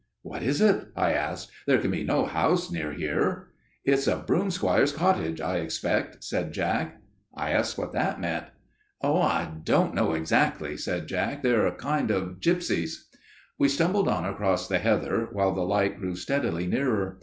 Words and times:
"'What 0.23 0.41
is 0.41 0.61
it?' 0.61 0.87
I 0.95 1.11
asked. 1.13 1.51
'There 1.67 1.77
can 1.77 1.91
be 1.91 2.03
no 2.03 2.25
house 2.25 2.71
near 2.71 2.91
here.' 2.91 3.49
"'It's 3.85 4.07
a 4.07 4.15
broomsquire's 4.15 4.91
cottage, 4.93 5.39
I 5.39 5.57
expect,' 5.57 6.23
said 6.23 6.53
Jack. 6.53 6.99
"I 7.35 7.51
asked 7.51 7.77
what 7.77 7.93
that 7.93 8.19
meant. 8.19 8.45
"'Oh! 9.03 9.21
I 9.21 9.51
don't 9.63 9.93
know 9.93 10.13
exactly,' 10.13 10.75
said 10.75 11.05
Jack; 11.05 11.43
'they're 11.43 11.67
a 11.67 11.75
kind 11.75 12.09
of 12.09 12.39
gypsies.' 12.39 13.09
"We 13.59 13.67
stumbled 13.69 14.07
on 14.07 14.25
across 14.25 14.67
the 14.67 14.79
heather, 14.79 15.29
while 15.33 15.53
the 15.53 15.61
light 15.61 15.99
grew 15.99 16.15
steadily 16.15 16.65
nearer. 16.65 17.19